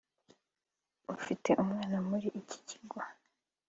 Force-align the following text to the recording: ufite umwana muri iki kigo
ufite 1.15 1.49
umwana 1.63 1.97
muri 2.09 2.27
iki 2.41 2.57
kigo 2.67 2.97